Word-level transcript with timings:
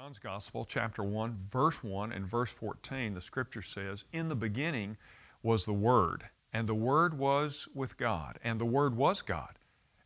John's 0.00 0.20
Gospel, 0.20 0.64
chapter 0.64 1.02
1, 1.02 1.38
verse 1.40 1.82
1 1.82 2.12
and 2.12 2.24
verse 2.24 2.52
14, 2.52 3.14
the 3.14 3.20
scripture 3.20 3.62
says, 3.62 4.04
In 4.12 4.28
the 4.28 4.36
beginning 4.36 4.96
was 5.42 5.66
the 5.66 5.72
Word, 5.72 6.28
and 6.52 6.68
the 6.68 6.74
Word 6.74 7.18
was 7.18 7.66
with 7.74 7.96
God, 7.96 8.38
and 8.44 8.60
the 8.60 8.64
Word 8.64 8.96
was 8.96 9.22
God. 9.22 9.58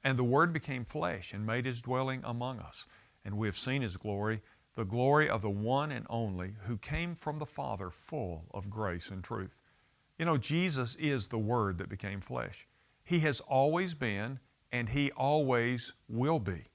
And 0.02 0.18
the 0.18 0.24
Word 0.24 0.50
became 0.50 0.84
flesh 0.84 1.34
and 1.34 1.44
made 1.44 1.66
His 1.66 1.82
dwelling 1.82 2.22
among 2.24 2.58
us. 2.58 2.86
And 3.22 3.36
we 3.36 3.46
have 3.46 3.56
seen 3.56 3.82
His 3.82 3.98
glory, 3.98 4.40
the 4.76 4.86
glory 4.86 5.28
of 5.28 5.42
the 5.42 5.50
one 5.50 5.92
and 5.92 6.06
only 6.08 6.54
who 6.62 6.78
came 6.78 7.14
from 7.14 7.36
the 7.36 7.44
Father, 7.44 7.90
full 7.90 8.46
of 8.54 8.70
grace 8.70 9.10
and 9.10 9.22
truth. 9.22 9.60
You 10.18 10.24
know, 10.24 10.38
Jesus 10.38 10.94
is 10.94 11.28
the 11.28 11.38
Word 11.38 11.76
that 11.76 11.90
became 11.90 12.22
flesh. 12.22 12.66
He 13.04 13.18
has 13.20 13.40
always 13.40 13.92
been, 13.92 14.40
and 14.72 14.88
He 14.88 15.10
always 15.12 15.92
will 16.08 16.38
be. 16.38 16.71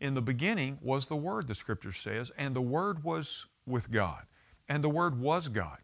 In 0.00 0.14
the 0.14 0.22
beginning 0.22 0.78
was 0.82 1.06
the 1.06 1.16
Word, 1.16 1.48
the 1.48 1.54
Scripture 1.54 1.92
says, 1.92 2.32
and 2.36 2.54
the 2.54 2.60
Word 2.60 3.04
was 3.04 3.46
with 3.66 3.90
God, 3.90 4.24
and 4.68 4.82
the 4.82 4.88
Word 4.88 5.18
was 5.18 5.48
God. 5.48 5.78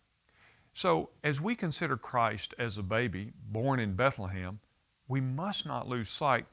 So, 0.72 1.10
as 1.24 1.40
we 1.40 1.54
consider 1.54 1.96
Christ 1.96 2.54
as 2.58 2.78
a 2.78 2.82
baby 2.82 3.32
born 3.50 3.80
in 3.80 3.94
Bethlehem, 3.94 4.60
we 5.08 5.20
must 5.20 5.66
not 5.66 5.88
lose 5.88 6.08
sight 6.08 6.46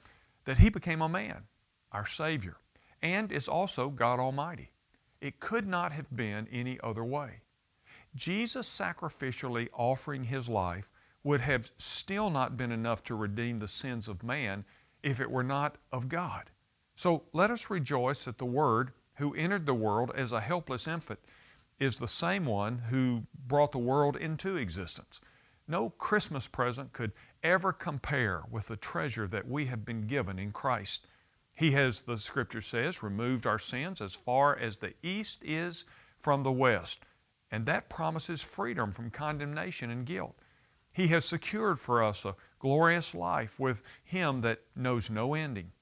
that 0.46 0.58
He 0.58 0.70
became 0.70 1.02
a 1.02 1.10
man, 1.10 1.44
our 1.92 2.06
Savior, 2.06 2.58
and 3.02 3.32
is 3.32 3.48
also 3.48 3.90
God 3.90 4.20
Almighty. 4.20 4.72
It 5.22 5.40
could 5.40 5.68
not 5.68 5.92
have 5.92 6.16
been 6.16 6.48
any 6.52 6.80
other 6.84 7.04
way. 7.04 7.42
Jesus 8.16 8.68
sacrificially 8.70 9.68
offering 9.74 10.24
His 10.24 10.50
life 10.50 10.92
would 11.24 11.42
have 11.42 11.72
still 11.78 12.30
not 12.30 12.58
been 12.58 12.72
enough 12.72 13.04
to 13.04 13.16
redeem 13.16 13.60
the 13.60 13.68
sins 13.68 14.08
of 14.08 14.24
man 14.24 14.66
if 15.04 15.20
it 15.20 15.30
were 15.30 15.44
not 15.44 15.78
of 15.92 16.10
God. 16.10 16.50
So 16.98 17.26
let 17.32 17.52
us 17.52 17.70
rejoice 17.70 18.26
that 18.26 18.40
the 18.40 18.46
Word, 18.46 18.92
who 19.18 19.36
entered 19.36 19.68
the 19.68 19.76
world 19.76 20.12
as 20.16 20.32
a 20.32 20.42
helpless 20.42 20.88
infant, 20.88 21.20
is 21.80 22.00
the 22.00 22.08
same 22.08 22.48
one 22.48 22.80
who 22.90 23.28
brought 23.48 23.72
the 23.72 23.78
world 23.78 24.18
into 24.18 24.58
existence. 24.58 25.22
No 25.68 25.92
Christmas 25.92 26.48
present 26.48 26.94
could 26.94 27.12
ever 27.44 27.72
compare 27.72 28.42
with 28.50 28.66
the 28.66 28.78
treasure 28.78 29.28
that 29.28 29.48
we 29.48 29.66
have 29.66 29.86
been 29.86 30.08
given 30.08 30.40
in 30.40 30.52
Christ. 30.52 31.06
He 31.56 31.70
has, 31.74 32.02
the 32.02 32.18
Scripture 32.18 32.62
says, 32.62 33.04
removed 33.04 33.46
our 33.46 33.60
sins 33.60 34.02
as 34.02 34.16
far 34.16 34.58
as 34.58 34.78
the 34.78 34.96
east 35.04 35.44
is 35.44 35.86
from 36.18 36.42
the 36.42 36.52
west, 36.52 37.02
and 37.52 37.68
that 37.68 37.90
promises 37.90 38.42
freedom 38.42 38.92
from 38.92 39.12
condemnation 39.12 39.92
and 39.92 40.04
guilt. 40.04 40.36
He 40.92 41.10
has 41.10 41.26
secured 41.26 41.80
for 41.80 42.02
us 42.02 42.26
a 42.26 42.36
glorious 42.58 43.14
life 43.14 43.60
with 43.60 43.84
Him 44.04 44.42
that 44.42 44.62
knows 44.76 45.12
no 45.12 45.36
ending. 45.36 45.74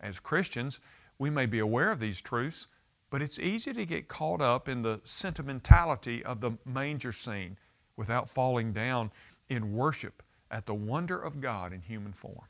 As 0.00 0.20
Christians, 0.20 0.80
we 1.18 1.30
may 1.30 1.46
be 1.46 1.58
aware 1.58 1.90
of 1.90 2.00
these 2.00 2.20
truths, 2.20 2.68
but 3.10 3.22
it's 3.22 3.38
easy 3.38 3.72
to 3.72 3.86
get 3.86 4.08
caught 4.08 4.40
up 4.40 4.68
in 4.68 4.82
the 4.82 5.00
sentimentality 5.04 6.24
of 6.24 6.40
the 6.40 6.52
manger 6.64 7.12
scene 7.12 7.56
without 7.96 8.28
falling 8.28 8.72
down 8.72 9.10
in 9.48 9.72
worship 9.72 10.22
at 10.50 10.66
the 10.66 10.74
wonder 10.74 11.18
of 11.18 11.40
God 11.40 11.72
in 11.72 11.80
human 11.80 12.12
form. 12.12 12.48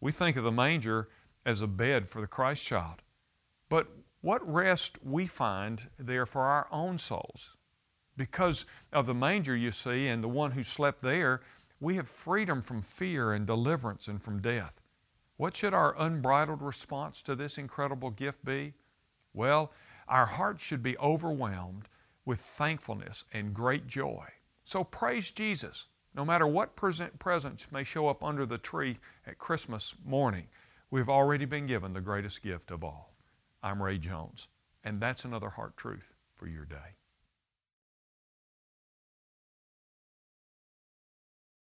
We 0.00 0.12
think 0.12 0.36
of 0.36 0.44
the 0.44 0.52
manger 0.52 1.08
as 1.44 1.62
a 1.62 1.66
bed 1.66 2.08
for 2.08 2.20
the 2.20 2.26
Christ 2.26 2.66
child, 2.66 3.02
but 3.68 3.88
what 4.20 4.46
rest 4.46 4.98
we 5.02 5.26
find 5.26 5.88
there 5.98 6.26
for 6.26 6.42
our 6.42 6.68
own 6.70 6.98
souls. 6.98 7.56
Because 8.16 8.66
of 8.92 9.06
the 9.06 9.14
manger, 9.14 9.56
you 9.56 9.70
see, 9.70 10.08
and 10.08 10.22
the 10.22 10.28
one 10.28 10.50
who 10.50 10.62
slept 10.62 11.00
there, 11.00 11.40
we 11.80 11.94
have 11.96 12.08
freedom 12.08 12.60
from 12.60 12.82
fear 12.82 13.32
and 13.32 13.46
deliverance 13.46 14.08
and 14.08 14.20
from 14.20 14.42
death. 14.42 14.80
What 15.40 15.56
should 15.56 15.72
our 15.72 15.94
unbridled 15.98 16.60
response 16.60 17.22
to 17.22 17.34
this 17.34 17.56
incredible 17.56 18.10
gift 18.10 18.44
be? 18.44 18.74
Well, 19.32 19.72
our 20.06 20.26
hearts 20.26 20.62
should 20.62 20.82
be 20.82 20.98
overwhelmed 20.98 21.88
with 22.26 22.40
thankfulness 22.40 23.24
and 23.32 23.54
great 23.54 23.86
joy. 23.86 24.26
So 24.66 24.84
praise 24.84 25.30
Jesus. 25.30 25.86
No 26.14 26.26
matter 26.26 26.46
what 26.46 26.76
present 26.76 27.18
presents 27.18 27.72
may 27.72 27.84
show 27.84 28.06
up 28.06 28.22
under 28.22 28.44
the 28.44 28.58
tree 28.58 28.98
at 29.26 29.38
Christmas 29.38 29.94
morning, 30.04 30.46
we've 30.90 31.08
already 31.08 31.46
been 31.46 31.64
given 31.64 31.94
the 31.94 32.02
greatest 32.02 32.42
gift 32.42 32.70
of 32.70 32.84
all. 32.84 33.14
I'm 33.62 33.82
Ray 33.82 33.96
Jones, 33.96 34.48
and 34.84 35.00
that's 35.00 35.24
another 35.24 35.48
heart 35.48 35.74
truth 35.74 36.12
for 36.34 36.48
your 36.48 36.66
day. 36.66 36.96